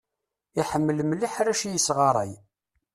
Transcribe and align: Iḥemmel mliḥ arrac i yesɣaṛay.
Iḥemmel 0.61 0.97
mliḥ 1.05 1.33
arrac 1.41 1.61
i 1.63 1.69
yesɣaṛay. 1.73 2.31